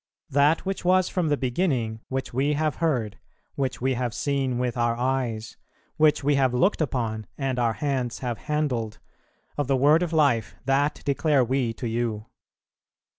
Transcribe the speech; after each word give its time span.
"That 0.31 0.65
which 0.65 0.83
was 0.83 1.09
from 1.09 1.27
the 1.27 1.37
beginning, 1.37 1.99
which 2.07 2.33
we 2.33 2.53
have 2.53 2.77
heard, 2.77 3.19
which 3.53 3.81
we 3.81 3.93
have 3.93 4.15
seen 4.15 4.57
with 4.57 4.75
our 4.75 4.95
eyes, 4.95 5.57
which 5.95 6.23
we 6.23 6.33
have 6.33 6.55
looked 6.55 6.81
upon, 6.81 7.27
and 7.37 7.59
our 7.59 7.73
hands 7.73 8.17
have 8.17 8.39
handled, 8.49 8.97
of 9.59 9.67
the 9.67 9.77
Word 9.77 10.01
of 10.01 10.11
life, 10.11 10.55
that 10.65 11.03
declare 11.05 11.43
we 11.45 11.71
to 11.73 11.87
you." 11.87 12.25